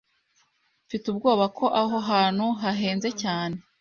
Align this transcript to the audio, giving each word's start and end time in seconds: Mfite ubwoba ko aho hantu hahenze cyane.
Mfite 0.85 1.05
ubwoba 1.13 1.45
ko 1.57 1.65
aho 1.81 1.97
hantu 2.09 2.45
hahenze 2.61 3.09
cyane. 3.21 3.55